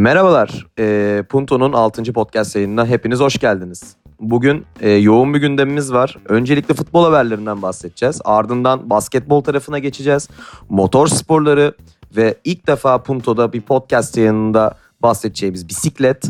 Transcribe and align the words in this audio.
Merhabalar, 0.00 0.66
e, 0.78 1.22
Punto'nun 1.28 1.72
6. 1.72 2.12
podcast 2.12 2.56
yayınına 2.56 2.86
hepiniz 2.86 3.20
hoş 3.20 3.38
geldiniz. 3.38 3.96
Bugün 4.20 4.64
e, 4.80 4.90
yoğun 4.90 5.34
bir 5.34 5.40
gündemimiz 5.40 5.92
var. 5.92 6.16
Öncelikle 6.28 6.74
futbol 6.74 7.04
haberlerinden 7.04 7.62
bahsedeceğiz. 7.62 8.20
Ardından 8.24 8.90
basketbol 8.90 9.40
tarafına 9.40 9.78
geçeceğiz. 9.78 10.28
Motor 10.68 11.06
sporları 11.06 11.74
ve 12.16 12.34
ilk 12.44 12.66
defa 12.66 13.02
Punto'da 13.02 13.52
bir 13.52 13.60
podcast 13.60 14.16
yayınında 14.16 14.74
bahsedeceğimiz 15.02 15.68
bisiklet. 15.68 16.24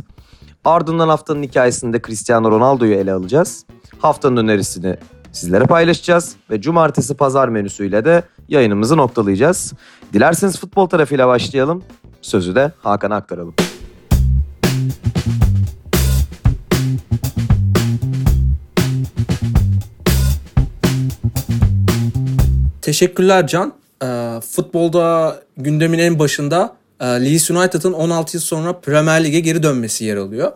Ardından 0.64 1.08
haftanın 1.08 1.42
hikayesinde 1.42 2.02
Cristiano 2.06 2.50
Ronaldo'yu 2.50 2.94
ele 2.94 3.12
alacağız. 3.12 3.64
Haftanın 3.98 4.36
önerisini 4.36 4.96
sizlere 5.32 5.64
paylaşacağız 5.64 6.36
ve 6.50 6.60
cumartesi 6.60 7.14
pazar 7.14 7.48
menüsüyle 7.48 8.04
de 8.04 8.22
yayınımızı 8.48 8.96
noktalayacağız. 8.96 9.72
Dilerseniz 10.12 10.60
futbol 10.60 10.86
tarafıyla 10.86 11.28
başlayalım. 11.28 11.82
Sözü 12.22 12.54
de 12.54 12.72
Hakan'a 12.82 13.16
aktaralım. 13.16 13.54
Teşekkürler 22.82 23.46
Can. 23.46 23.72
Ee, 24.02 24.40
futbolda 24.50 25.36
gündemin 25.56 25.98
en 25.98 26.18
başında 26.18 26.76
e, 27.00 27.04
Leeds 27.04 27.50
United'ın 27.50 27.92
16 27.92 28.36
yıl 28.36 28.42
sonra 28.42 28.72
Premier 28.72 29.24
Lig'e 29.24 29.40
geri 29.40 29.62
dönmesi 29.62 30.04
yer 30.04 30.16
alıyor. 30.16 30.52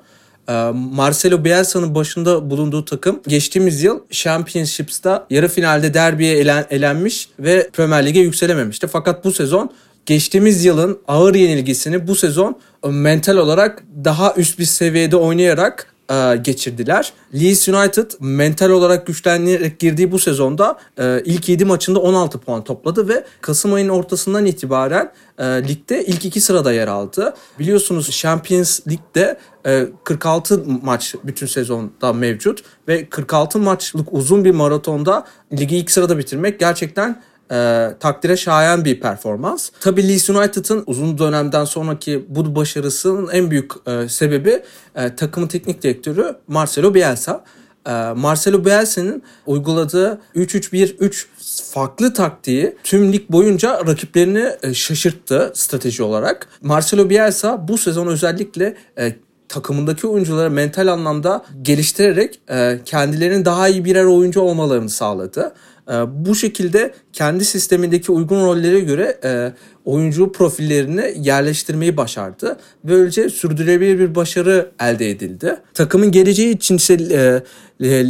Ee, 0.49 0.71
Marcelo 0.75 1.45
Bielsa'nın 1.45 1.95
başında 1.95 2.51
bulunduğu 2.51 2.85
takım 2.85 3.21
geçtiğimiz 3.29 3.83
yıl 3.83 4.01
Championships'ta 4.11 5.27
yarı 5.31 5.49
finalde 5.49 5.95
derbiye 5.95 6.39
elen, 6.39 6.67
elenmiş 6.71 7.29
ve 7.39 7.71
Premier 7.73 8.07
Lig'e 8.07 8.21
yükselememişti. 8.21 8.87
Fakat 8.87 9.25
bu 9.25 9.33
sezon 9.33 9.71
geçtiğimiz 10.07 10.65
yılın 10.65 10.99
ağır 11.09 11.35
yenilgisini 11.35 12.09
bu 12.09 12.15
sezon 12.15 12.59
e, 12.85 12.89
mental 12.89 13.37
olarak 13.37 13.85
daha 14.05 14.35
üst 14.35 14.59
bir 14.59 14.65
seviyede 14.65 15.17
oynayarak 15.17 15.95
e, 16.11 16.37
geçirdiler. 16.37 17.13
Leeds 17.35 17.69
United 17.69 18.11
mental 18.21 18.71
olarak 18.71 19.07
güçlenerek 19.07 19.79
girdiği 19.79 20.13
bu 20.13 20.19
sezonda 20.19 20.79
e, 20.99 21.23
ilk 21.25 21.49
7 21.49 21.65
maçında 21.65 21.99
16 21.99 22.39
puan 22.39 22.65
topladı 22.65 23.09
ve 23.09 23.25
Kasım 23.41 23.73
ayının 23.73 23.89
ortasından 23.89 24.47
itibaren 24.47 25.13
ligde 25.41 26.05
ilk 26.05 26.25
iki 26.25 26.41
sırada 26.41 26.73
yer 26.73 26.89
aldı. 26.89 27.35
Biliyorsunuz 27.59 28.11
Champions 28.11 28.81
League'de 28.87 29.39
e, 29.67 29.87
46 30.05 30.65
maç 30.83 31.15
bütün 31.25 31.47
sezonda 31.47 32.13
mevcut 32.13 32.63
ve 32.89 33.09
46 33.09 33.59
maçlık 33.59 34.13
uzun 34.13 34.45
bir 34.45 34.51
maratonda 34.51 35.27
ligi 35.53 35.77
ilk 35.77 35.91
sırada 35.91 36.19
bitirmek 36.19 36.61
gerçekten 36.61 37.23
e, 37.51 37.91
takdire 38.01 38.37
şayan 38.37 38.85
bir 38.85 39.01
performans. 39.01 39.71
Tabii 39.81 40.09
Leeds 40.09 40.31
United'ın 40.31 40.85
uzun 40.87 41.19
dönemden 41.19 41.65
sonraki 41.65 42.25
bu 42.29 42.57
başarısının 42.57 43.29
en 43.33 43.51
büyük 43.51 43.73
e, 43.87 44.09
sebebi 44.09 44.63
e, 44.95 45.17
takımın 45.17 45.47
teknik 45.47 45.83
direktörü 45.83 46.37
Marcelo 46.49 46.95
Bielsa. 46.95 47.45
E, 47.87 47.93
Marcelo 48.17 48.65
Bielsa'nın 48.65 49.23
uyguladığı 49.47 50.21
3-3-1-3 50.37 51.27
farklı 51.73 52.15
taktiği 52.15 52.77
tüm 52.85 53.13
lig 53.13 53.31
boyunca 53.31 53.87
rakiplerini 53.87 54.49
e, 54.63 54.75
şaşırttı 54.75 55.53
strateji 55.55 56.03
olarak. 56.03 56.49
Marcelo 56.63 57.11
Bielsa 57.11 57.69
bu 57.69 57.79
sezon 57.79 58.07
özellikle 58.07 58.77
e, 58.99 59.15
takımındaki 59.49 60.07
oyuncuları 60.07 60.51
mental 60.51 60.87
anlamda 60.87 61.45
geliştirerek 61.63 62.41
kendilerinin 62.85 63.45
daha 63.45 63.69
iyi 63.69 63.85
birer 63.85 64.05
oyuncu 64.05 64.41
olmalarını 64.41 64.91
sağladı. 64.91 65.55
E, 65.91 65.95
bu 66.27 66.35
şekilde 66.35 66.95
kendi 67.13 67.45
sistemindeki 67.45 68.13
uygun 68.13 68.47
rollere 68.47 68.81
göre 68.81 69.19
e, 69.25 69.53
oyuncu 69.85 70.33
profillerini 70.33 71.15
yerleştirmeyi 71.21 71.97
başardı. 71.97 72.57
Böylece 72.85 73.31
sürdürülebilir 73.31 73.99
bir 73.99 74.15
başarı 74.15 74.71
elde 74.81 75.11
edildi. 75.11 75.57
Takımın 75.75 76.11
geleceği 76.11 76.55
için 76.55 76.77
ise 76.77 76.95
e, 76.95 77.43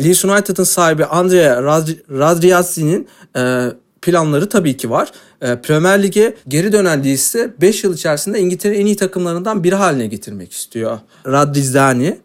Leeds 0.05 0.25
United'ın 0.25 0.65
sahibi 0.65 1.05
Andrea 1.05 1.63
Radriazzi'nin 2.11 3.09
e, 3.37 3.69
planları 4.03 4.49
tabii 4.49 4.77
ki 4.77 4.91
var. 4.91 5.13
E, 5.43 5.57
Premier 5.57 6.03
Lig'e 6.03 6.35
geri 6.49 6.73
dönen 6.73 7.05
Leeds'i 7.05 7.53
5 7.61 7.85
yıl 7.85 7.95
içerisinde 7.95 8.41
İngiltere'nin 8.41 8.81
en 8.81 8.87
iyi 8.87 8.97
takımlarından 8.97 9.65
biri 9.65 9.75
haline 9.75 10.07
getirmek 10.07 10.53
istiyor. 10.53 10.99
Radrizzani. 11.27 12.19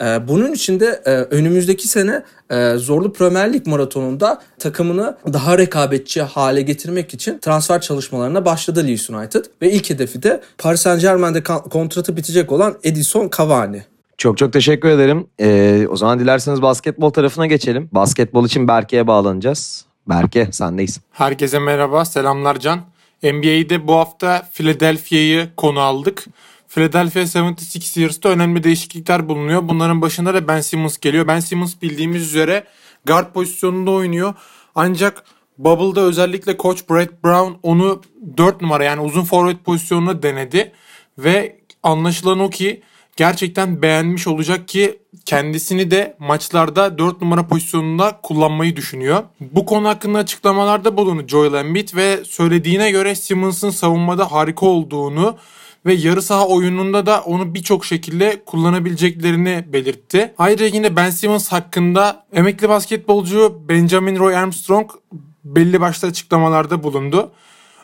E, 0.00 0.28
bunun 0.28 0.52
için 0.52 0.80
de 0.80 1.02
e, 1.04 1.10
önümüzdeki 1.10 1.88
sene 1.88 2.22
e, 2.50 2.74
zorlu 2.76 3.12
Premier 3.12 3.52
Lig 3.52 3.66
maratonunda 3.66 4.42
takımını 4.58 5.16
daha 5.32 5.58
rekabetçi 5.58 6.22
hale 6.22 6.62
getirmek 6.62 7.14
için 7.14 7.38
transfer 7.38 7.80
çalışmalarına 7.80 8.44
başladı 8.44 8.86
Leeds 8.86 9.10
United. 9.10 9.44
Ve 9.62 9.72
ilk 9.72 9.90
hedefi 9.90 10.22
de 10.22 10.40
Paris 10.58 10.80
Saint 10.80 11.00
Germain'de 11.00 11.42
kontratı 11.42 12.16
bitecek 12.16 12.52
olan 12.52 12.74
Edison 12.84 13.30
Cavani. 13.38 13.82
Çok 14.18 14.38
çok 14.38 14.52
teşekkür 14.52 14.88
ederim. 14.88 15.26
Ee, 15.40 15.86
o 15.90 15.96
zaman 15.96 16.18
dilerseniz 16.18 16.62
basketbol 16.62 17.10
tarafına 17.10 17.46
geçelim. 17.46 17.88
Basketbol 17.92 18.46
için 18.46 18.68
Berke'ye 18.68 19.06
bağlanacağız. 19.06 19.84
Berke 20.08 20.48
sendeyiz. 20.52 21.00
Herkese 21.12 21.58
merhaba, 21.58 22.04
selamlar 22.04 22.58
Can. 22.58 22.80
NBA'de 23.22 23.86
bu 23.86 23.94
hafta 23.94 24.48
Philadelphia'yı 24.52 25.48
konu 25.56 25.80
aldık. 25.80 26.24
Philadelphia 26.74 27.20
76ers'ta 27.20 28.28
önemli 28.28 28.64
değişiklikler 28.64 29.28
bulunuyor. 29.28 29.68
Bunların 29.68 30.02
başında 30.02 30.34
da 30.34 30.48
Ben 30.48 30.60
Simmons 30.60 30.98
geliyor. 30.98 31.26
Ben 31.26 31.40
Simmons 31.40 31.74
bildiğimiz 31.82 32.22
üzere 32.22 32.64
guard 33.06 33.32
pozisyonunda 33.32 33.90
oynuyor. 33.90 34.34
Ancak 34.74 35.24
Bubble'da 35.58 36.00
özellikle 36.00 36.56
Coach 36.56 36.80
Brett 36.90 37.24
Brown 37.24 37.52
onu 37.62 38.02
4 38.36 38.60
numara 38.60 38.84
yani 38.84 39.00
uzun 39.00 39.24
forvet 39.24 39.64
pozisyonuna 39.64 40.22
denedi. 40.22 40.72
Ve 41.18 41.60
anlaşılan 41.82 42.38
o 42.38 42.50
ki 42.50 42.82
gerçekten 43.16 43.82
beğenmiş 43.82 44.26
olacak 44.26 44.68
ki 44.68 44.98
kendisini 45.24 45.90
de 45.90 46.16
maçlarda 46.18 46.98
4 46.98 47.22
numara 47.22 47.46
pozisyonunda 47.46 48.20
kullanmayı 48.22 48.76
düşünüyor. 48.76 49.22
Bu 49.40 49.66
konu 49.66 49.88
hakkında 49.88 50.18
açıklamalarda 50.18 50.96
bulundu 50.96 51.28
Joel 51.28 51.54
Embiid 51.54 51.88
ve 51.96 52.24
söylediğine 52.24 52.90
göre 52.90 53.14
Simmons'ın 53.14 53.70
savunmada 53.70 54.32
harika 54.32 54.66
olduğunu 54.66 55.36
ve 55.86 55.94
yarı 55.94 56.22
saha 56.22 56.46
oyununda 56.46 57.06
da 57.06 57.20
onu 57.20 57.54
birçok 57.54 57.84
şekilde 57.84 58.42
kullanabileceklerini 58.46 59.64
belirtti. 59.72 60.34
Ayrıca 60.38 60.66
yine 60.66 60.96
Ben 60.96 61.10
Simmons 61.10 61.48
hakkında 61.48 62.26
emekli 62.32 62.68
basketbolcu 62.68 63.62
Benjamin 63.68 64.18
Roy 64.18 64.36
Armstrong 64.36 64.90
belli 65.44 65.80
başlı 65.80 66.08
açıklamalarda 66.08 66.82
bulundu. 66.82 67.32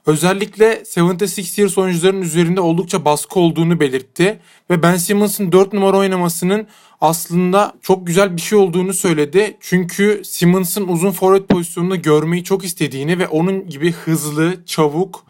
Özellikle 0.06 0.72
76ers 0.74 1.80
oyuncuların 1.80 2.22
üzerinde 2.22 2.60
oldukça 2.60 3.04
baskı 3.04 3.40
olduğunu 3.40 3.80
belirtti 3.80 4.40
ve 4.70 4.82
Ben 4.82 4.96
Simmons'ın 4.96 5.52
4 5.52 5.72
numara 5.72 5.96
oynamasının 5.96 6.66
aslında 7.00 7.72
çok 7.82 8.06
güzel 8.06 8.36
bir 8.36 8.40
şey 8.40 8.58
olduğunu 8.58 8.94
söyledi. 8.94 9.56
Çünkü 9.60 10.22
Simmons'ın 10.24 10.88
uzun 10.88 11.10
forvet 11.10 11.48
pozisyonunda 11.48 11.96
görmeyi 11.96 12.44
çok 12.44 12.64
istediğini 12.64 13.18
ve 13.18 13.28
onun 13.28 13.68
gibi 13.68 13.92
hızlı, 13.92 14.64
çabuk 14.66 15.24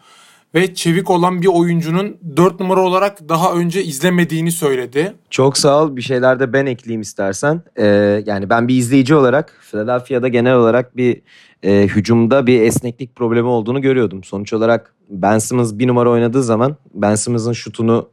ve 0.55 0.73
çevik 0.73 1.09
olan 1.09 1.41
bir 1.41 1.47
oyuncunun 1.47 2.17
4 2.37 2.59
numara 2.59 2.81
olarak 2.81 3.29
daha 3.29 3.53
önce 3.53 3.83
izlemediğini 3.83 4.51
söyledi. 4.51 5.13
Çok 5.29 5.57
sağ 5.57 5.83
ol. 5.83 5.95
Bir 5.95 6.01
şeyler 6.01 6.39
de 6.39 6.53
ben 6.53 6.65
ekleyeyim 6.65 7.01
istersen. 7.01 7.61
Ee, 7.75 7.85
yani 8.25 8.49
ben 8.49 8.67
bir 8.67 8.75
izleyici 8.75 9.15
olarak 9.15 9.59
Philadelphia'da 9.71 10.27
genel 10.27 10.55
olarak 10.55 10.97
bir 10.97 11.21
e, 11.63 11.87
hücumda 11.87 12.47
bir 12.47 12.61
esneklik 12.61 13.15
problemi 13.15 13.47
olduğunu 13.47 13.81
görüyordum. 13.81 14.23
Sonuç 14.23 14.53
olarak 14.53 14.93
Ben 15.09 15.37
Simmons 15.37 15.73
bir 15.73 15.87
numara 15.87 16.09
oynadığı 16.09 16.43
zaman 16.43 16.75
Ben 16.93 17.15
Simmons'ın 17.15 17.53
şutunu 17.53 18.09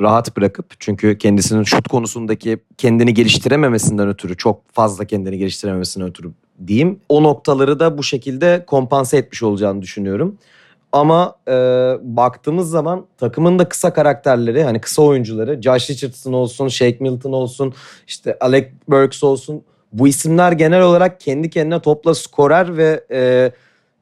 rahat 0.00 0.36
bırakıp 0.36 0.66
çünkü 0.78 1.18
kendisinin 1.18 1.62
şut 1.62 1.88
konusundaki 1.88 2.58
kendini 2.78 3.14
geliştirememesinden 3.14 4.08
ötürü 4.08 4.36
çok 4.36 4.74
fazla 4.74 5.04
kendini 5.04 5.38
geliştirememesinden 5.38 6.08
ötürü 6.08 6.30
diyeyim. 6.66 7.00
O 7.08 7.22
noktaları 7.22 7.80
da 7.80 7.98
bu 7.98 8.02
şekilde 8.02 8.64
kompanse 8.66 9.16
etmiş 9.16 9.42
olacağını 9.42 9.82
düşünüyorum. 9.82 10.38
Ama 10.92 11.34
e, 11.48 11.52
baktığımız 12.02 12.70
zaman 12.70 13.06
takımın 13.18 13.58
da 13.58 13.68
kısa 13.68 13.92
karakterleri 13.92 14.64
hani 14.64 14.80
kısa 14.80 15.02
oyuncuları 15.02 15.62
Josh 15.62 15.90
Richardson 15.90 16.32
olsun, 16.32 16.68
Shake 16.68 16.96
Milton 17.00 17.32
olsun, 17.32 17.74
işte 18.06 18.36
Alec 18.40 18.68
Burks 18.88 19.24
olsun 19.24 19.62
bu 19.92 20.08
isimler 20.08 20.52
genel 20.52 20.82
olarak 20.82 21.20
kendi 21.20 21.50
kendine 21.50 21.80
topla 21.80 22.14
skorer 22.14 22.76
ve 22.76 23.04
e, 23.10 23.52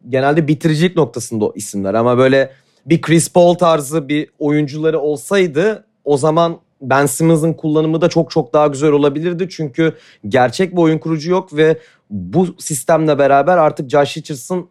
genelde 0.09 0.49
bitiricilik 0.49 0.97
noktasında 0.97 1.45
o 1.45 1.53
isimler. 1.55 1.95
Ama 1.95 2.19
böyle 2.19 2.51
bir 2.87 3.01
Chris 3.01 3.33
Paul 3.33 3.55
tarzı 3.55 4.09
bir 4.09 4.29
oyuncuları 4.39 5.01
olsaydı 5.01 5.85
o 6.05 6.17
zaman 6.17 6.59
Ben 6.81 7.07
Simmons'ın 7.07 7.53
kullanımı 7.53 8.01
da 8.01 8.09
çok 8.09 8.31
çok 8.31 8.53
daha 8.53 8.67
güzel 8.67 8.91
olabilirdi. 8.91 9.49
Çünkü 9.51 9.95
gerçek 10.29 10.73
bir 10.73 10.79
oyun 10.79 10.99
kurucu 10.99 11.31
yok 11.31 11.57
ve 11.57 11.79
bu 12.11 12.47
sistemle 12.59 13.19
beraber 13.19 13.59
artık 13.59 13.91
Josh 13.91 14.17
Richardson 14.17 14.69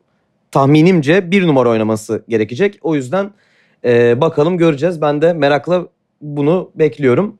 tahminimce 0.53 1.31
bir 1.31 1.47
numara 1.47 1.69
oynaması 1.69 2.23
gerekecek. 2.27 2.79
O 2.81 2.95
yüzden 2.95 3.31
e, 3.85 4.21
bakalım 4.21 4.57
göreceğiz. 4.57 5.01
Ben 5.01 5.21
de 5.21 5.33
merakla 5.33 5.87
bunu 6.21 6.71
bekliyorum 6.75 7.37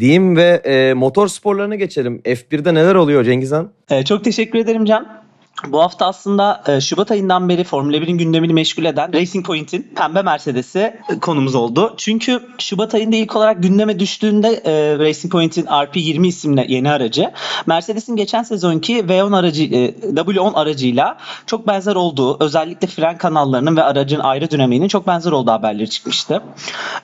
diyeyim 0.00 0.36
ve 0.36 0.62
e, 0.64 0.94
motor 0.94 1.28
sporlarına 1.28 1.74
geçelim. 1.74 2.20
F1'de 2.24 2.74
neler 2.74 2.94
oluyor 2.94 3.24
Cengizhan? 3.24 3.70
E, 3.90 4.04
çok 4.04 4.24
teşekkür 4.24 4.58
ederim 4.58 4.84
Can. 4.84 5.21
Bu 5.68 5.80
hafta 5.80 6.06
aslında 6.06 6.62
e, 6.66 6.80
Şubat 6.80 7.10
ayından 7.10 7.48
beri 7.48 7.64
Formula 7.64 7.96
1'in 7.96 8.18
gündemini 8.18 8.52
meşgul 8.52 8.84
eden 8.84 9.12
Racing 9.12 9.46
Point'in 9.46 9.92
pembe 9.96 10.22
Mercedes'i 10.22 10.78
e, 10.78 11.18
konumuz 11.20 11.54
oldu. 11.54 11.94
Çünkü 11.96 12.42
Şubat 12.58 12.94
ayında 12.94 13.16
ilk 13.16 13.36
olarak 13.36 13.62
gündeme 13.62 13.98
düştüğünde 13.98 14.48
e, 14.48 14.98
Racing 14.98 15.32
Point'in 15.32 15.66
RP20 15.66 16.26
isimli 16.26 16.66
yeni 16.68 16.90
aracı 16.90 17.30
Mercedes'in 17.66 18.16
geçen 18.16 18.42
sezonki 18.42 18.98
V10 18.98 19.36
aracı 19.36 19.64
e, 19.64 19.90
W10 19.90 20.54
aracıyla 20.54 21.16
çok 21.46 21.66
benzer 21.66 21.94
olduğu, 21.94 22.44
özellikle 22.44 22.86
fren 22.86 23.18
kanallarının 23.18 23.76
ve 23.76 23.82
aracın 23.82 24.20
ayrı 24.20 24.50
dinamiğinin 24.50 24.88
çok 24.88 25.06
benzer 25.06 25.32
olduğu 25.32 25.50
haberleri 25.50 25.90
çıkmıştı. 25.90 26.42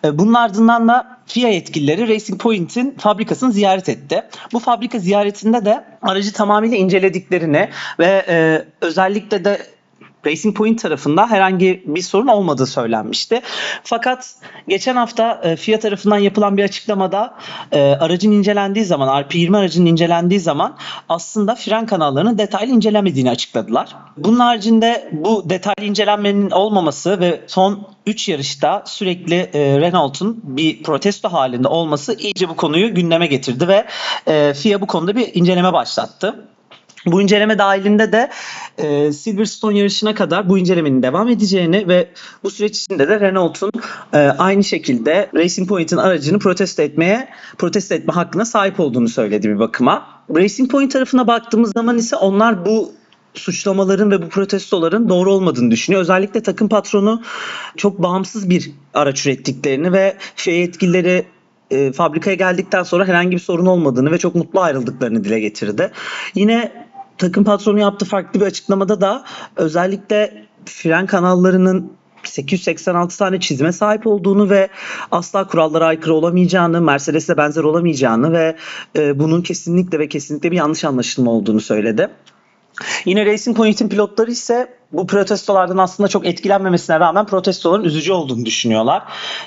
E, 0.05 0.19
bunun 0.19 0.35
ardından 0.35 0.89
da 0.89 1.18
FIA 1.29 1.49
yetkilileri 1.49 2.09
Racing 2.09 2.43
Point'in 2.43 2.95
fabrikasını 2.99 3.53
ziyaret 3.53 3.89
etti. 3.89 4.23
Bu 4.53 4.59
fabrika 4.59 4.99
ziyaretinde 4.99 5.65
de 5.65 5.85
aracı 6.03 6.33
tamamıyla 6.33 6.77
incelediklerini 6.77 7.69
ve 7.99 8.25
e, 8.29 8.65
özellikle 8.81 9.45
de 9.45 9.59
Racing 10.29 10.57
Point 10.57 10.83
tarafında 10.83 11.31
herhangi 11.31 11.83
bir 11.87 12.03
sorun 12.03 12.27
olmadığı 12.27 12.67
söylenmişti. 12.67 13.41
Fakat 13.85 14.35
geçen 14.69 14.97
hafta 14.97 15.41
e, 15.45 15.57
FIA 15.57 15.79
tarafından 15.79 16.19
yapılan 16.19 16.57
bir 16.57 16.65
açıklamada 16.65 17.35
e, 17.73 17.81
aracın 17.81 18.33
incelendiği 18.33 18.85
zaman, 18.85 19.23
RP20 19.23 19.57
aracının 19.59 19.87
incelendiği 19.87 20.41
zaman 20.41 20.77
aslında 21.09 21.55
fren 21.55 21.87
kanallarının 21.87 22.39
detaylı 22.39 22.73
incelemediğini 22.73 23.31
açıkladılar. 23.31 23.97
Bunun 24.17 24.39
haricinde 24.39 25.09
bu 25.13 25.51
detaylı 25.51 25.85
incelenmenin 25.85 26.51
olmaması 26.51 27.21
ve 27.21 27.41
son 27.47 27.87
3 28.07 28.29
yarışta 28.29 28.83
sürekli 28.87 29.35
e, 29.35 29.81
Renault'un 29.81 30.41
bir 30.45 30.83
protesto 30.83 31.29
halinde 31.29 31.69
olması 31.69 32.15
iyice 32.15 32.49
bu 32.49 32.57
konuyu 32.57 32.95
gündeme 32.95 33.27
getirdi 33.27 33.69
ve 33.69 33.87
FIA 34.55 34.81
bu 34.81 34.87
konuda 34.87 35.17
bir 35.17 35.35
inceleme 35.35 35.73
başlattı. 35.73 36.49
Bu 37.07 37.23
inceleme 37.23 37.59
dahilinde 37.59 38.13
de 38.13 38.31
e, 38.79 39.13
Silverstone 39.13 39.79
yarışına 39.79 40.15
kadar 40.15 40.49
bu 40.49 40.59
incelemenin 40.59 41.03
devam 41.03 41.29
edeceğini 41.29 41.89
ve 41.89 42.09
bu 42.45 42.51
süreç 42.51 42.79
içinde 42.79 43.09
de 43.09 43.21
Renault'un 43.21 43.73
e, 44.13 44.19
aynı 44.19 44.65
şekilde 44.65 45.31
Racing 45.35 45.69
Point'in 45.69 45.97
aracını 45.97 46.39
protesto 46.39 46.83
etmeye, 46.83 47.29
protesto 47.59 47.95
etme 47.95 48.13
hakkına 48.13 48.45
sahip 48.45 48.81
olduğunu 48.81 49.09
söyledi 49.09 49.49
bir 49.49 49.59
bakıma. 49.59 50.07
Racing 50.37 50.71
Point 50.71 50.93
tarafına 50.93 51.27
baktığımız 51.27 51.73
zaman 51.73 51.99
ise 51.99 52.17
onlar 52.17 52.67
bu 52.67 52.93
suçlamaların 53.35 54.11
ve 54.11 54.23
bu 54.23 54.29
protestoların 54.29 55.09
doğru 55.09 55.33
olmadığını 55.33 55.71
düşünüyor. 55.71 56.03
Özellikle 56.03 56.43
takım 56.43 56.69
patronu 56.69 57.23
çok 57.77 58.03
bağımsız 58.03 58.51
bir 58.51 58.71
araç 58.95 59.27
ürettiklerini 59.27 59.93
ve 59.93 60.17
şey 60.37 60.61
yetkilileri 60.61 61.27
e, 61.71 61.93
fabrikaya 61.93 62.37
geldikten 62.37 62.83
sonra 62.83 63.05
herhangi 63.05 63.31
bir 63.31 63.41
sorun 63.41 63.67
olmadığını 63.67 64.13
ve 64.13 64.19
çok 64.19 64.35
mutlu 64.35 64.61
ayrıldıklarını 64.61 65.25
dile 65.25 65.41
getirdi. 65.41 65.91
Yine 66.35 66.88
takım 67.19 67.45
patronu 67.45 67.81
yaptığı 67.81 68.07
farklı 68.07 68.41
bir 68.41 68.47
açıklamada 68.47 69.01
da 69.01 69.25
özellikle 69.57 70.45
fren 70.65 71.07
kanallarının 71.07 71.93
886 72.25 73.19
tane 73.19 73.41
çizime 73.41 73.73
sahip 73.73 74.07
olduğunu 74.07 74.51
ve 74.51 74.69
asla 75.11 75.47
kurallara 75.47 75.87
aykırı 75.87 76.15
olamayacağını, 76.15 76.81
Mercedes'e 76.81 77.37
benzer 77.37 77.65
olamayacağını 77.65 78.33
ve 78.33 78.57
e, 78.97 79.19
bunun 79.19 79.43
kesinlikle 79.43 79.99
ve 79.99 80.09
kesinlikle 80.09 80.51
bir 80.51 80.57
yanlış 80.57 80.85
anlaşılma 80.85 81.31
olduğunu 81.31 81.61
söyledi. 81.61 82.09
Yine 83.05 83.27
Racing 83.27 83.57
Point'in 83.57 83.89
pilotları 83.89 84.31
ise 84.31 84.78
bu 84.93 85.07
protestolardan 85.07 85.79
aslında 85.79 86.09
çok 86.09 86.27
etkilenmemesine 86.27 87.01
rağmen 87.01 87.27
protestoların 87.27 87.85
üzücü 87.85 88.13
olduğunu 88.13 88.47
düşünüyorlar. 88.47 89.03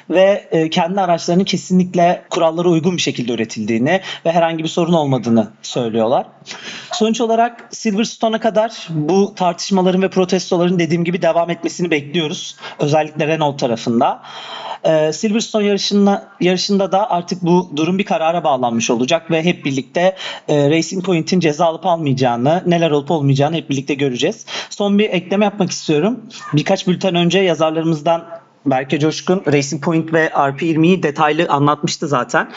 Ve 0.09 0.47
e, 0.51 0.69
kendi 0.69 1.01
araçlarının 1.01 1.43
kesinlikle 1.43 2.23
kurallara 2.29 2.69
uygun 2.69 2.97
bir 2.97 3.01
şekilde 3.01 3.33
üretildiğini 3.33 4.01
ve 4.25 4.31
herhangi 4.31 4.63
bir 4.63 4.69
sorun 4.69 4.93
olmadığını 4.93 5.47
söylüyorlar. 5.61 6.25
Sonuç 6.91 7.21
olarak 7.21 7.67
Silverstone'a 7.71 8.39
kadar 8.39 8.87
bu 8.89 9.33
tartışmaların 9.35 10.01
ve 10.01 10.09
protestoların 10.09 10.79
dediğim 10.79 11.03
gibi 11.03 11.21
devam 11.21 11.49
etmesini 11.49 11.91
bekliyoruz. 11.91 12.55
Özellikle 12.79 13.27
Renault 13.27 13.59
tarafında. 13.59 14.21
Ee, 14.83 15.13
Silverstone 15.13 15.65
yarışında, 15.65 16.27
yarışında 16.39 16.91
da 16.91 17.11
artık 17.11 17.41
bu 17.41 17.71
durum 17.75 17.97
bir 17.97 18.03
karara 18.03 18.43
bağlanmış 18.43 18.89
olacak 18.89 19.31
ve 19.31 19.43
hep 19.43 19.65
birlikte 19.65 20.15
e, 20.47 20.69
Racing 20.69 21.05
Point'in 21.05 21.39
ceza 21.39 21.65
alıp 21.65 21.85
almayacağını, 21.85 22.63
neler 22.65 22.91
olup 22.91 23.11
olmayacağını 23.11 23.55
hep 23.55 23.69
birlikte 23.69 23.93
göreceğiz. 23.93 24.45
Son 24.69 24.99
bir 24.99 25.09
ekleme 25.31 25.45
yapmak 25.45 25.71
istiyorum. 25.71 26.19
Birkaç 26.53 26.87
bülten 26.87 27.15
önce 27.15 27.39
yazarlarımızdan 27.39 28.25
Berke 28.65 28.99
Coşkun 28.99 29.43
Racing 29.47 29.83
Point 29.83 30.13
ve 30.13 30.27
RP20'yi 30.27 31.03
detaylı 31.03 31.47
anlatmıştı 31.49 32.07
zaten. 32.07 32.51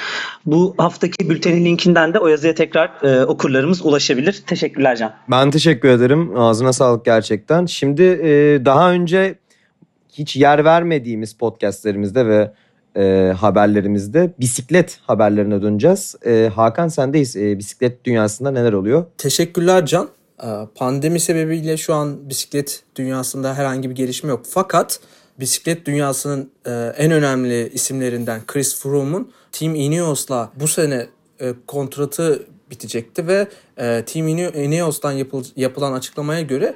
Bu 0.46 0.74
haftaki 0.78 1.30
bültenin 1.30 1.64
linkinden 1.64 2.14
de 2.14 2.18
o 2.18 2.26
yazıya 2.26 2.54
tekrar 2.54 2.90
e, 3.02 3.24
okurlarımız 3.24 3.86
ulaşabilir. 3.86 4.42
Teşekkürler 4.46 4.96
Can. 4.96 5.12
Ben 5.30 5.50
teşekkür 5.50 5.88
ederim. 5.88 6.38
Ağzına 6.38 6.72
sağlık 6.72 7.04
gerçekten. 7.04 7.66
Şimdi 7.66 8.02
e, 8.02 8.60
daha 8.64 8.92
önce 8.92 9.34
hiç 10.12 10.36
yer 10.36 10.64
vermediğimiz 10.64 11.34
podcastlerimizde 11.34 12.26
ve 12.26 12.52
e, 12.96 13.32
haberlerimizde 13.32 14.32
bisiklet 14.40 14.98
haberlerine 15.06 15.62
döneceğiz. 15.62 16.16
E, 16.26 16.50
Hakan 16.54 16.88
sendeyiz. 16.88 17.36
E, 17.36 17.58
bisiklet 17.58 18.04
dünyasında 18.04 18.50
neler 18.50 18.72
oluyor? 18.72 19.04
Teşekkürler 19.18 19.86
Can. 19.86 20.08
Ee, 20.42 20.46
Pandemi 20.74 21.20
sebebiyle 21.20 21.76
şu 21.76 21.94
an 21.94 22.28
bisiklet 22.30 22.82
dünyasında 22.96 23.54
herhangi 23.54 23.90
bir 23.90 23.94
gelişme 23.94 24.30
yok. 24.30 24.46
Fakat 24.48 25.00
bisiklet 25.40 25.86
dünyasının 25.86 26.50
e, 26.66 26.70
en 26.96 27.12
önemli 27.12 27.68
isimlerinden 27.68 28.40
Chris 28.46 28.80
Froome'un 28.80 29.32
Team 29.52 29.74
Ineos'la 29.74 30.52
bu 30.60 30.68
sene 30.68 31.06
e, 31.40 31.54
kontratı 31.66 32.46
bitecekti 32.70 33.26
ve 33.26 33.48
e, 33.76 34.04
Team 34.04 34.28
Ineos'tan 34.28 35.12
yapıl, 35.12 35.44
yapılan 35.56 35.92
açıklamaya 35.92 36.40
göre 36.40 36.74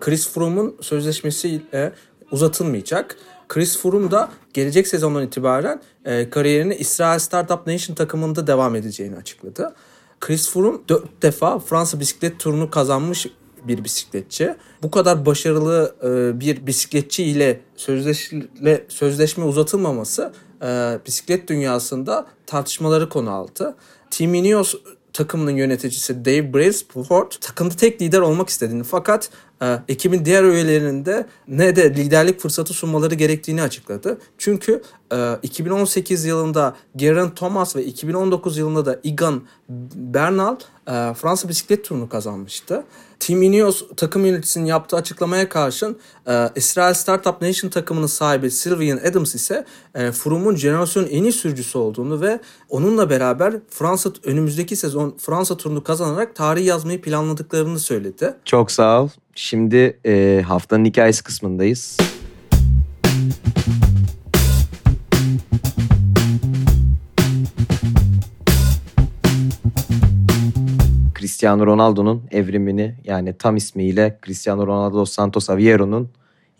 Chris 0.00 0.28
Froome'un 0.28 0.76
sözleşmesi 0.80 1.62
e, 1.74 1.92
uzatılmayacak. 2.30 3.16
Chris 3.48 3.78
Froome 3.78 4.10
da 4.10 4.30
gelecek 4.54 4.86
sezondan 4.88 5.22
itibaren 5.22 5.82
e, 6.04 6.30
kariyerini 6.30 6.74
İsrail 6.74 7.18
Startup 7.18 7.66
Nation 7.66 7.94
takımında 7.94 8.46
devam 8.46 8.76
edeceğini 8.76 9.16
açıkladı. 9.16 9.74
Chris 10.20 10.50
Froome 10.50 10.78
4 10.88 11.22
defa 11.22 11.58
Fransa 11.58 12.00
bisiklet 12.00 12.40
turunu 12.40 12.70
kazanmış 12.70 13.26
bir 13.64 13.84
bisikletçi. 13.84 14.54
Bu 14.82 14.90
kadar 14.90 15.26
başarılı 15.26 15.96
e, 16.02 16.40
bir 16.40 16.66
bisikletçi 16.66 17.24
ile 17.24 17.60
sözleşme, 17.76 18.84
sözleşme 18.88 19.44
uzatılmaması 19.44 20.32
e, 20.62 20.98
bisiklet 21.06 21.48
dünyasında 21.48 22.26
tartışmaları 22.46 23.08
konu 23.08 23.30
aldı. 23.30 23.76
Team 24.10 24.34
Ineos 24.34 24.74
takımının 25.12 25.56
yöneticisi 25.56 26.24
Dave 26.24 26.54
Brailsford 26.54 27.32
takımda 27.40 27.76
tek 27.76 28.02
lider 28.02 28.20
olmak 28.20 28.48
istediğini 28.48 28.84
fakat 28.84 29.30
ekibin 29.88 30.24
diğer 30.24 30.44
üyelerinde 30.44 31.26
ne 31.48 31.76
de 31.76 31.94
liderlik 31.94 32.40
fırsatı 32.40 32.74
sunmaları 32.74 33.14
gerektiğini 33.14 33.62
açıkladı. 33.62 34.18
Çünkü 34.38 34.82
e, 35.12 35.38
2018 35.42 36.24
yılında 36.24 36.76
Geraint 36.96 37.36
Thomas 37.36 37.76
ve 37.76 37.84
2019 37.84 38.58
yılında 38.58 38.86
da 38.86 39.00
Egan 39.04 39.42
Bernal 39.94 40.56
e, 40.86 41.14
Fransa 41.14 41.48
bisiklet 41.48 41.84
turunu 41.84 42.08
kazanmıştı. 42.08 42.84
Team 43.20 43.42
Ineos 43.42 43.82
takım 43.96 44.26
yöneticisinin 44.26 44.66
yaptığı 44.66 44.96
açıklamaya 44.96 45.48
karşın 45.48 45.98
e, 46.28 46.48
İsrail 46.56 46.94
Startup 46.94 47.42
Nation 47.42 47.70
takımının 47.70 48.06
sahibi 48.06 48.50
Sylvian 48.50 48.98
Adams 48.98 49.34
ise 49.34 49.64
e, 49.94 50.12
Froome'un 50.12 50.56
jenerasyonun 50.56 51.08
en 51.08 51.22
iyi 51.22 51.32
sürücüsü 51.32 51.78
olduğunu 51.78 52.20
ve 52.20 52.40
onunla 52.68 53.10
beraber 53.10 53.54
Fransa 53.70 54.10
önümüzdeki 54.24 54.76
sezon 54.76 55.16
Fransa 55.18 55.56
turunu 55.56 55.84
kazanarak 55.84 56.34
tarih 56.34 56.66
yazmayı 56.66 57.02
planladıklarını 57.02 57.78
söyledi. 57.78 58.34
Çok 58.44 58.70
sağ 58.70 59.02
ol. 59.02 59.08
Şimdi 59.40 60.00
e, 60.06 60.42
haftanın 60.46 60.84
hikayesi 60.84 61.22
kısmındayız. 61.24 61.96
Cristiano 71.18 71.66
Ronaldo'nun 71.66 72.22
evrimini 72.30 72.94
yani 73.04 73.34
tam 73.38 73.56
ismiyle 73.56 74.18
Cristiano 74.26 74.66
Ronaldo 74.66 75.04
Santos 75.04 75.50
Aviero'nun 75.50 76.08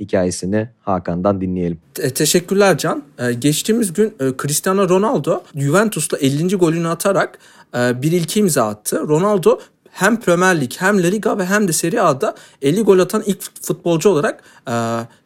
hikayesini 0.01 0.69
Hakan'dan 0.81 1.41
dinleyelim. 1.41 1.79
E, 1.99 2.11
teşekkürler 2.11 2.79
Can. 2.79 3.03
E, 3.19 3.33
geçtiğimiz 3.33 3.93
gün 3.93 4.15
e, 4.21 4.25
Cristiano 4.43 4.89
Ronaldo 4.89 5.43
Juventus'ta 5.55 6.17
50. 6.17 6.57
golünü 6.57 6.89
atarak 6.89 7.39
e, 7.77 8.03
bir 8.03 8.13
ilki 8.13 8.41
imza 8.41 8.69
attı. 8.69 9.09
Ronaldo 9.09 9.59
hem 9.93 10.21
Premier 10.21 10.61
Lig 10.61 10.73
hem 10.79 11.03
La 11.03 11.07
Liga 11.07 11.39
ve 11.39 11.45
hem 11.45 11.69
de 11.69 11.73
Serie 11.73 12.01
A'da 12.01 12.35
50 12.63 12.83
gol 12.83 12.99
atan 12.99 13.23
ilk 13.27 13.63
futbolcu 13.63 14.09
olarak 14.09 14.43
e, 14.69 14.73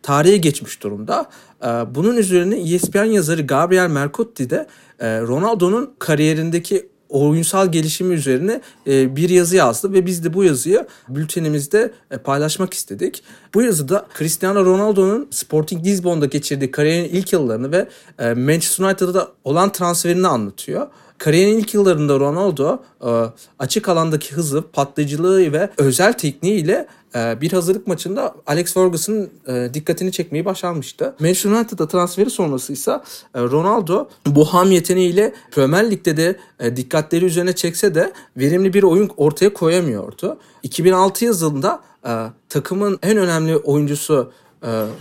tarihe 0.02 0.37
geçmiş 0.37 0.83
durumda. 0.83 1.26
E, 1.64 1.66
bunun 1.66 2.16
üzerine 2.16 2.75
ESPN 2.75 3.04
yazarı 3.04 3.42
Gabriel 3.47 3.90
Mercotti 3.90 4.50
de 4.50 4.66
e, 5.00 5.21
Ronaldo'nun 5.21 5.95
kariyerindeki 5.99 6.92
oyunsal 7.12 7.73
gelişimi 7.73 8.14
üzerine 8.14 8.61
e, 8.87 9.16
bir 9.16 9.28
yazı 9.28 9.57
yazdı 9.57 9.92
ve 9.92 10.07
biz 10.07 10.25
de 10.25 10.35
bu 10.35 10.45
yazıyı 10.45 10.87
bültenimizde 11.09 11.92
e, 12.11 12.16
paylaşmak 12.19 12.75
istedik. 12.75 13.23
Bu 13.54 13.62
yazıda 13.62 14.07
Cristiano 14.19 14.64
Ronaldo'nun 14.64 15.28
Sporting 15.31 15.87
Lisbon'da 15.87 16.26
geçirdiği 16.26 16.71
kariyerin 16.71 17.09
ilk 17.09 17.33
yıllarını 17.33 17.73
ve 17.73 17.88
e, 18.19 18.35
Manchester 18.35 18.85
United'da 18.85 19.28
olan 19.45 19.73
transferini 19.73 20.28
anlatıyor. 20.28 20.87
Kariyerin 21.23 21.59
ilk 21.59 21.75
yıllarında 21.75 22.21
Ronaldo 22.21 22.79
e, 23.05 23.11
açık 23.59 23.88
alandaki 23.88 24.35
hızı, 24.35 24.64
patlayıcılığı 24.73 25.52
ve 25.52 25.71
özel 25.76 26.12
tekniğiyle 26.12 26.87
e, 27.14 27.41
bir 27.41 27.52
hazırlık 27.52 27.87
maçında 27.87 28.35
Alex 28.47 28.75
Ferguson'ın 28.75 29.31
e, 29.49 29.75
dikkatini 29.75 30.12
çekmeyi 30.12 30.45
başarmıştı. 30.45 31.14
Manchester 31.21 31.50
United'a 31.50 31.88
transferi 31.88 32.31
sonrası 32.31 32.73
ise 32.73 33.00
Ronaldo 33.37 34.09
bu 34.26 34.45
ham 34.45 34.71
yeteneğiyle 34.71 35.33
Premier 35.50 35.91
Lig'de 35.91 36.17
de 36.17 36.37
dikkatleri 36.76 37.25
üzerine 37.25 37.52
çekse 37.52 37.95
de 37.95 38.12
verimli 38.37 38.75
bir 38.75 38.83
oyun 38.83 39.11
ortaya 39.17 39.52
koyamıyordu. 39.52 40.38
2006 40.62 41.25
yılında 41.25 41.81
e, 42.07 42.11
takımın 42.49 42.99
en 43.02 43.17
önemli 43.17 43.57
oyuncusu 43.57 44.33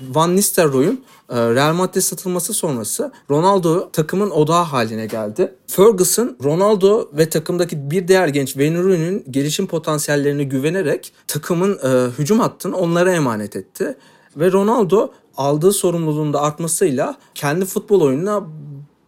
Van 0.10 0.36
Nistelrooy'un 0.36 1.04
e, 1.30 1.36
Real 1.36 1.74
Madrid 1.74 2.02
satılması 2.02 2.54
sonrası 2.54 3.12
Ronaldo 3.30 3.92
takımın 3.92 4.30
odağı 4.30 4.64
haline 4.64 5.06
geldi. 5.06 5.56
Ferguson, 5.68 6.38
Ronaldo 6.44 7.10
ve 7.14 7.30
takımdaki 7.30 7.92
bir 7.92 8.08
diğer 8.08 8.28
genç 8.28 8.48
Wayne 8.48 8.80
Rooney'nin 8.80 9.26
gelişim 9.32 9.68
potansiyellerine 9.68 10.44
güvenerek 10.44 11.14
takımın 11.28 11.80
e, 11.84 12.10
hücum 12.20 12.40
hattını 12.40 12.78
onlara 12.78 13.14
emanet 13.14 13.56
etti. 13.56 13.98
Ve 14.36 14.52
Ronaldo 14.52 15.12
aldığı 15.38 15.72
sorumluluğun 15.72 16.34
da 16.34 16.42
artmasıyla 16.42 17.18
kendi 17.36 17.66
futbol 17.66 18.02
oyununa 18.02 18.44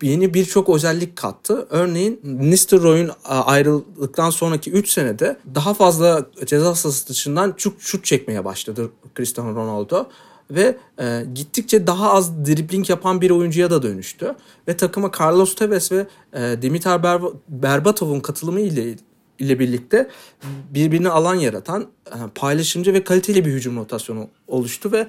yeni 0.01 0.33
birçok 0.33 0.69
özellik 0.69 1.15
kattı. 1.15 1.67
Örneğin 1.69 2.19
Nistelrooy'un 2.23 3.11
ayrıldıktan 3.25 4.29
sonraki 4.29 4.71
3 4.71 4.89
senede 4.89 5.37
daha 5.55 5.73
fazla 5.73 6.25
ceza 6.45 6.75
sahası 6.75 7.07
dışından 7.07 7.53
şut, 7.57 7.81
şut 7.81 8.05
çekmeye 8.05 8.45
başladı 8.45 8.89
Cristiano 9.15 9.55
Ronaldo 9.55 10.05
ve 10.51 10.77
e, 10.99 11.25
gittikçe 11.35 11.87
daha 11.87 12.13
az 12.13 12.45
dribbling 12.45 12.89
yapan 12.89 13.21
bir 13.21 13.29
oyuncuya 13.29 13.69
da 13.69 13.83
dönüştü. 13.83 14.35
Ve 14.67 14.77
takıma 14.77 15.11
Carlos 15.19 15.55
Tevez 15.55 15.91
ve 15.91 16.07
e, 16.33 16.61
Dimitar 16.61 16.99
Berb- 16.99 17.33
Berbatov'un 17.49 18.19
katılımı 18.19 18.59
ile 18.59 18.95
ile 19.39 19.59
birlikte 19.59 20.09
birbirini 20.73 21.09
alan 21.09 21.35
yaratan 21.35 21.87
e, 22.07 22.17
paylaşımcı 22.35 22.93
ve 22.93 23.03
kaliteli 23.03 23.45
bir 23.45 23.51
hücum 23.51 23.77
rotasyonu 23.77 24.29
oluştu 24.47 24.91
ve 24.91 25.07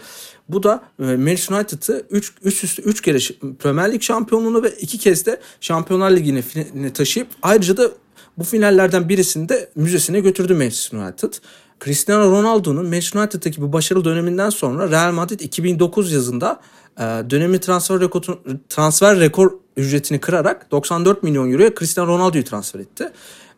bu 0.48 0.62
da 0.62 0.82
e, 1.00 1.02
Manchester 1.02 1.56
United'ı 1.56 2.06
3 2.10 2.34
üst 2.42 2.64
üste 2.64 2.82
3 2.82 3.02
kere 3.02 3.18
Premier 3.58 3.92
Lig 3.92 4.02
şampiyonluğunu 4.02 4.62
ve 4.62 4.70
2 4.70 4.98
kez 4.98 5.26
de 5.26 5.40
Şampiyonlar 5.60 6.10
Ligi'ne 6.10 6.92
taşıyıp 6.92 7.28
ayrıca 7.42 7.76
da 7.76 7.90
bu 8.38 8.44
finallerden 8.44 9.08
birisini 9.08 9.48
de 9.48 9.70
müzesine 9.74 10.20
götürdü 10.20 10.54
Manchester 10.54 10.98
United. 10.98 11.34
Cristiano 11.80 12.30
Ronaldo'nun 12.30 12.86
Manchester 12.86 13.20
United'daki 13.20 13.62
bu 13.62 13.72
başarılı 13.72 14.04
döneminden 14.04 14.50
sonra 14.50 14.90
Real 14.90 15.12
Madrid 15.12 15.40
2009 15.40 16.12
yazında 16.12 16.60
e, 16.98 17.02
dönemi 17.02 17.60
transfer 17.60 18.00
rekor, 18.00 18.22
transfer 18.68 19.20
rekor 19.20 19.52
ücretini 19.76 20.18
kırarak 20.20 20.70
94 20.70 21.22
milyon 21.22 21.52
euroya 21.52 21.74
Cristiano 21.74 22.08
Ronaldo'yu 22.08 22.44
transfer 22.44 22.80
etti. 22.80 23.12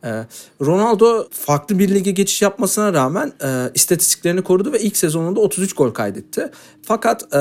E, 0.07 0.27
Ronaldo 0.65 1.27
farklı 1.31 1.79
bir 1.79 1.95
lige 1.95 2.11
geçiş 2.11 2.43
yapmasına 2.43 2.93
rağmen 2.93 3.33
e, 3.45 3.71
istatistiklerini 3.75 4.43
korudu 4.43 4.73
ve 4.73 4.81
ilk 4.81 4.97
sezonunda 4.97 5.41
33 5.41 5.73
gol 5.73 5.91
kaydetti. 5.91 6.51
Fakat 6.83 7.23
e, 7.35 7.39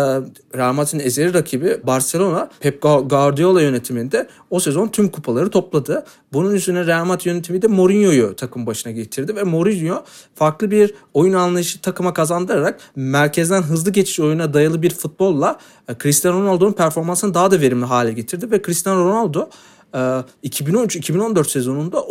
Real 0.55 0.74
Madrid'in 0.74 1.00
ezeli 1.00 1.34
rakibi 1.34 1.81
Barcelona 1.84 2.50
Pep 2.60 2.81
Guardiola 2.81 3.62
yönetiminde 3.62 4.27
o 4.50 4.60
sezon 4.60 4.88
tüm 4.88 5.10
kupaları 5.10 5.50
topladı. 5.50 6.05
Bunun 6.34 6.53
üzerine 6.53 6.86
Real 6.86 7.05
Madrid 7.05 7.25
yönetimi 7.25 7.62
de 7.62 7.67
Mourinho'yu 7.67 8.36
takım 8.36 8.65
başına 8.65 8.91
getirdi 8.91 9.36
ve 9.36 9.43
Mourinho 9.43 10.03
farklı 10.36 10.72
bir 10.72 10.93
oyun 11.13 11.34
anlayışı 11.34 11.81
takıma 11.81 12.13
kazandırarak 12.13 12.79
merkezden 12.95 13.62
hızlı 13.62 13.91
geçiş 13.91 14.19
oyuna 14.19 14.53
dayalı 14.53 14.81
bir 14.81 14.93
futbolla 14.93 15.60
Cristiano 16.03 16.41
Ronaldo'nun 16.41 16.74
performansını 16.74 17.34
daha 17.34 17.51
da 17.51 17.62
verimli 17.62 17.86
hale 17.86 18.13
getirdi 18.13 18.51
ve 18.51 18.62
Cristiano 18.62 19.05
Ronaldo 19.05 19.50
2013-2014 19.94 21.39
ee, 21.39 21.50
sezonunda 21.50 22.04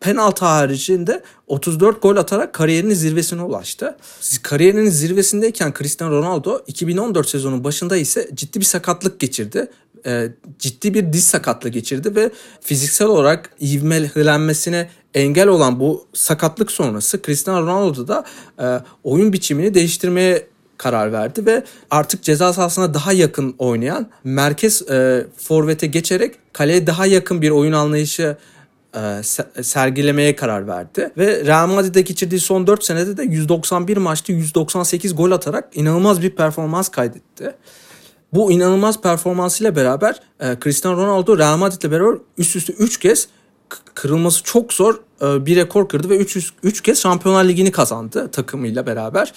penaltı 0.00 0.44
haricinde 0.44 1.22
34 1.46 2.02
gol 2.02 2.16
atarak 2.16 2.52
kariyerinin 2.52 2.94
zirvesine 2.94 3.42
ulaştı. 3.42 3.96
Kariyerinin 4.42 4.90
zirvesindeyken 4.90 5.74
Cristiano 5.78 6.16
Ronaldo 6.16 6.62
2014 6.66 7.28
sezonun 7.28 7.64
başında 7.64 7.96
ise 7.96 8.28
ciddi 8.34 8.60
bir 8.60 8.64
sakatlık 8.64 9.20
geçirdi. 9.20 9.66
Ee, 10.06 10.28
ciddi 10.58 10.94
bir 10.94 11.12
diz 11.12 11.24
sakatlığı 11.24 11.68
geçirdi 11.68 12.16
ve 12.16 12.30
fiziksel 12.60 13.08
olarak 13.08 13.50
ivmelenmesine 13.60 14.88
engel 15.14 15.48
olan 15.48 15.80
bu 15.80 16.06
sakatlık 16.12 16.72
sonrası 16.72 17.22
Cristiano 17.22 17.62
Ronaldo 17.62 18.08
da 18.08 18.24
e, 18.60 18.64
oyun 19.04 19.32
biçimini 19.32 19.74
değiştirmeye 19.74 20.46
karar 20.82 21.12
verdi 21.12 21.46
ve 21.46 21.64
artık 21.90 22.22
ceza 22.22 22.52
sahasına 22.52 22.94
daha 22.94 23.12
yakın 23.12 23.54
oynayan 23.58 24.06
merkez 24.24 24.90
e, 24.90 25.26
forvete 25.36 25.86
geçerek 25.86 26.34
kaleye 26.52 26.86
daha 26.86 27.06
yakın 27.06 27.42
bir 27.42 27.50
oyun 27.50 27.72
anlayışı 27.72 28.36
e, 28.94 29.22
sergilemeye 29.62 30.36
karar 30.36 30.66
verdi. 30.66 31.10
Ve 31.18 31.46
Real 31.46 31.66
Madrid'de 31.66 32.00
geçirdiği 32.00 32.40
son 32.40 32.66
4 32.66 32.84
senede 32.84 33.16
de 33.16 33.22
191 33.22 33.96
maçta 33.96 34.32
198 34.32 35.16
gol 35.16 35.30
atarak 35.30 35.68
inanılmaz 35.74 36.22
bir 36.22 36.30
performans 36.30 36.88
kaydetti. 36.88 37.54
Bu 38.32 38.52
inanılmaz 38.52 39.00
performansıyla 39.00 39.76
beraber 39.76 40.20
e, 40.40 40.56
Cristiano 40.64 40.96
Ronaldo 40.96 41.38
Real 41.38 41.56
Madrid'le 41.56 41.90
beraber 41.90 42.18
üst 42.38 42.56
üste 42.56 42.72
3 42.72 42.98
kez 42.98 43.28
kırılması 43.94 44.42
çok 44.42 44.72
zor 44.72 44.94
e, 45.22 45.46
bir 45.46 45.56
rekor 45.56 45.88
kırdı 45.88 46.10
ve 46.10 46.16
3 46.16 46.52
3 46.62 46.80
kez 46.80 47.00
Şampiyonlar 47.02 47.44
Ligi'ni 47.44 47.70
kazandı 47.70 48.30
takımıyla 48.30 48.86
beraber. 48.86 49.32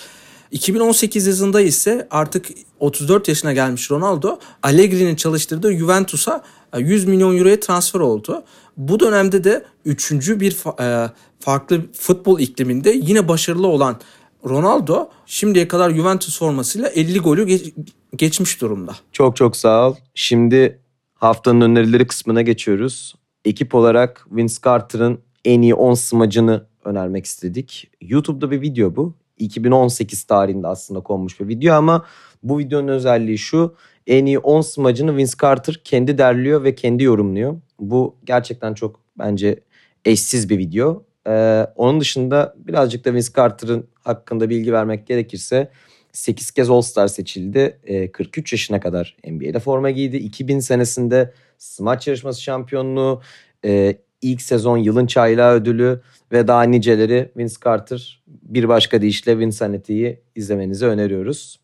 2018 0.56 1.28
yazında 1.28 1.62
ise 1.62 2.08
artık 2.12 2.46
34 2.80 3.28
yaşına 3.28 3.54
gelmiş 3.54 3.92
Ronaldo 3.92 4.40
Allegri'nin 4.64 5.16
çalıştırdığı 5.16 5.74
Juventus'a 5.74 6.44
100 6.78 7.04
e, 7.04 7.08
milyon 7.08 7.38
euroya 7.38 7.60
transfer 7.60 8.00
oldu. 8.00 8.44
Bu 8.78 9.00
dönemde 9.00 9.44
de 9.44 9.66
üçüncü 9.86 10.40
bir 10.40 10.58
e, 10.82 11.12
farklı 11.40 11.82
futbol 11.94 12.40
ikliminde 12.40 12.90
yine 12.90 13.28
başarılı 13.28 13.68
olan 13.68 14.00
Ronaldo 14.46 15.10
şimdiye 15.26 15.68
kadar 15.68 15.92
Juventus 15.92 16.40
formasıyla 16.40 16.88
50 16.90 17.20
golü 17.20 17.72
geçmiş 18.16 18.62
durumda. 18.62 18.96
Çok 19.12 19.36
çok 19.36 19.58
sağ 19.58 19.90
ol. 19.90 19.96
Şimdi 20.14 20.80
haftanın 21.14 21.62
önerileri 21.62 22.08
kısmına 22.08 22.42
geçiyoruz. 22.42 23.16
Ekip 23.46 23.76
olarak 23.76 24.28
Vince 24.32 24.56
Carter'ın 24.66 25.20
en 25.46 25.62
iyi 25.62 25.76
10 25.76 25.94
smacını 25.94 26.66
önermek 26.86 27.26
istedik. 27.26 27.92
YouTube'da 28.02 28.52
bir 28.52 28.62
video 28.62 28.96
bu. 28.96 29.16
2018 29.38 30.24
tarihinde 30.24 30.68
aslında 30.68 31.00
konmuş 31.00 31.40
bir 31.40 31.48
video 31.48 31.76
ama 31.76 32.06
bu 32.44 32.60
videonun 32.60 32.88
özelliği 32.88 33.38
şu. 33.38 33.76
En 34.08 34.26
iyi 34.26 34.40
10 34.40 34.62
smacını 34.62 35.18
Vince 35.18 35.34
Carter 35.42 35.82
kendi 35.84 36.18
derliyor 36.18 36.64
ve 36.64 36.76
kendi 36.76 37.04
yorumluyor. 37.04 37.56
Bu 37.80 38.16
gerçekten 38.24 38.74
çok 38.74 39.00
bence 39.20 39.60
eşsiz 40.06 40.50
bir 40.50 40.58
video. 40.58 41.04
Ee, 41.28 41.68
onun 41.76 42.00
dışında 42.00 42.56
birazcık 42.58 43.06
da 43.06 43.14
Vince 43.14 43.28
Carter'ın 43.36 43.88
hakkında 44.04 44.50
bilgi 44.50 44.74
vermek 44.74 45.08
gerekirse 45.08 45.72
8 46.12 46.52
kez 46.52 46.70
All-Star 46.70 47.08
seçildi. 47.08 47.80
Ee, 47.84 48.12
43 48.12 48.54
yaşına 48.54 48.80
kadar 48.80 49.18
NBA'de 49.28 49.60
forma 49.60 49.92
giydi. 49.92 50.18
2000 50.18 50.60
senesinde 50.60 51.34
smaç 51.58 52.08
yarışması 52.08 52.42
şampiyonluğu, 52.42 53.22
e, 53.66 53.98
ilk 54.22 54.42
sezon 54.42 54.78
yılın 54.78 55.06
çaylağı 55.06 55.54
ödülü 55.54 56.02
ve 56.32 56.48
daha 56.48 56.64
niceleri 56.64 57.32
Vince 57.38 57.56
Carter 57.66 58.24
bir 58.28 58.68
başka 58.68 59.02
deyişle 59.02 59.40
Vincenti'yi 59.40 60.20
izlemenizi 60.36 60.86
öneriyoruz. 60.86 61.60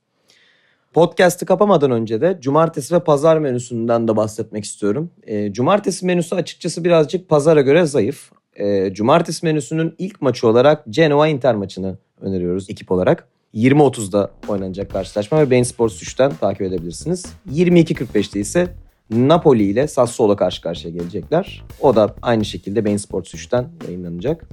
Podcast'ı 0.93 1.45
kapamadan 1.45 1.91
önce 1.91 2.21
de 2.21 2.37
cumartesi 2.41 2.95
ve 2.95 2.99
pazar 2.99 3.37
menüsünden 3.37 4.07
de 4.07 4.15
bahsetmek 4.15 4.63
istiyorum. 4.63 5.11
E, 5.23 5.53
cumartesi 5.53 6.05
menüsü 6.05 6.35
açıkçası 6.35 6.83
birazcık 6.83 7.29
pazara 7.29 7.61
göre 7.61 7.85
zayıf. 7.85 8.31
E, 8.55 8.93
cumartesi 8.93 9.45
menüsünün 9.45 9.95
ilk 9.97 10.21
maçı 10.21 10.47
olarak 10.47 10.83
Genoa 10.89 11.27
Inter 11.27 11.55
maçını 11.55 11.97
öneriyoruz 12.21 12.69
ekip 12.69 12.91
olarak. 12.91 13.27
20.30'da 13.53 14.31
oynanacak 14.47 14.91
karşılaşma 14.91 15.39
ve 15.39 15.51
Bein 15.51 15.63
Sports 15.63 16.03
3'ten 16.03 16.31
takip 16.35 16.61
edebilirsiniz. 16.61 17.25
22.45'te 17.53 18.39
ise 18.39 18.67
Napoli 19.11 19.63
ile 19.63 19.87
Sassuolo 19.87 20.35
karşı 20.35 20.61
karşıya 20.61 20.93
gelecekler. 20.93 21.63
O 21.79 21.95
da 21.95 22.15
aynı 22.21 22.45
şekilde 22.45 22.85
Bein 22.85 22.97
Sports 22.97 23.33
3'ten 23.33 23.67
yayınlanacak. 23.87 24.49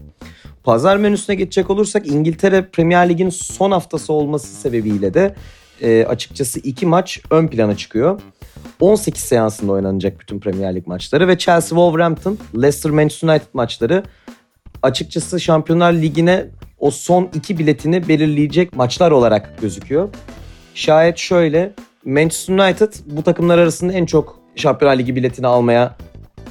Pazar 0.65 0.97
menüsüne 0.97 1.37
geçecek 1.37 1.71
olursak 1.71 2.07
İngiltere 2.07 2.67
Premier 2.67 3.09
Lig'in 3.09 3.31
son 3.31 3.71
haftası 3.71 4.13
olması 4.13 4.47
sebebiyle 4.47 5.15
de 5.15 5.35
e, 5.83 6.05
açıkçası 6.05 6.61
iki 6.61 6.87
maç 6.87 7.21
ön 7.31 7.49
plana 7.49 7.77
çıkıyor. 7.77 8.21
18 8.81 9.23
seansında 9.23 9.73
oynanacak 9.73 10.21
bütün 10.21 10.41
Premier 10.41 10.75
Lig 10.75 10.87
maçları 10.87 11.29
ve 11.29 11.39
Chelsea 11.39 11.69
Wolverhampton, 11.69 12.39
Leicester 12.55 12.93
Manchester 12.93 13.29
United 13.29 13.49
maçları 13.53 14.03
açıkçası 14.83 15.41
Şampiyonlar 15.41 15.93
Ligi'ne 15.93 16.47
o 16.79 16.91
son 16.91 17.29
iki 17.35 17.59
biletini 17.59 18.09
belirleyecek 18.09 18.77
maçlar 18.77 19.11
olarak 19.11 19.61
gözüküyor. 19.61 20.09
Şayet 20.75 21.19
şöyle 21.19 21.73
Manchester 22.05 22.55
United 22.55 22.93
bu 23.07 23.23
takımlar 23.23 23.59
arasında 23.59 23.93
en 23.93 24.07
çok 24.07 24.39
Şampiyonlar 24.59 24.99
Ligi 24.99 25.17
biletini 25.17 25.47
almaya 25.47 25.97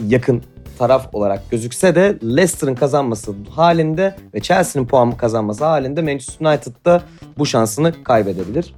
yakın 0.08 0.44
taraf 0.78 1.16
olarak 1.16 1.52
gözükse 1.52 1.96
de 1.96 2.18
Leicester'ın 2.24 2.76
kazanması 2.76 3.36
halinde 3.50 4.16
ve 4.34 4.40
Chelsea'nin 4.40 4.88
puan 4.88 5.12
kazanması 5.12 5.66
halinde 5.66 6.02
Manchester 6.02 6.46
United 6.46 6.74
da 6.86 7.02
bu 7.38 7.46
şansını 7.46 8.04
kaybedebilir. 8.04 8.74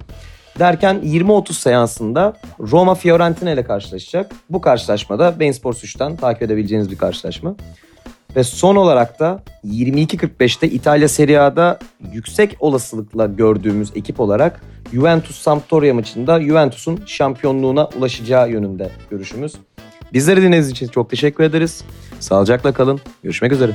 Derken 0.58 1.00
20-30 1.04 1.52
seansında 1.52 2.36
Roma 2.60 2.94
Fiorentina 2.94 3.50
ile 3.50 3.64
karşılaşacak. 3.64 4.32
Bu 4.50 4.60
karşılaşmada 4.60 5.40
Bein 5.40 5.52
Sports 5.52 5.84
3'ten 5.84 6.16
takip 6.16 6.42
edebileceğiniz 6.42 6.90
bir 6.90 6.98
karşılaşma. 6.98 7.54
Ve 8.36 8.44
son 8.44 8.76
olarak 8.76 9.20
da 9.20 9.42
22.45'te 9.64 10.68
İtalya 10.68 11.08
Serie 11.08 11.38
A'da 11.38 11.78
yüksek 12.12 12.56
olasılıkla 12.60 13.26
gördüğümüz 13.26 13.90
ekip 13.94 14.20
olarak 14.20 14.60
Juventus 14.92 15.38
Sampdoria 15.38 15.94
maçında 15.94 16.40
Juventus'un 16.40 17.00
şampiyonluğuna 17.06 17.88
ulaşacağı 17.98 18.50
yönünde 18.50 18.90
görüşümüz. 19.10 19.52
Bizleri 20.12 20.36
dinlediğiniz 20.36 20.70
için 20.70 20.88
çok 20.88 21.10
teşekkür 21.10 21.44
ederiz. 21.44 21.84
Sağlıcakla 22.20 22.72
kalın. 22.72 23.00
Görüşmek 23.22 23.52
üzere. 23.52 23.72